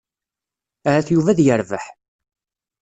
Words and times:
Ahat 0.87 1.07
Yuba 1.11 1.29
ad 1.31 1.39
yerbeḥ. 1.45 1.85